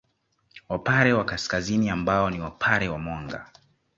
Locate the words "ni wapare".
2.29-2.89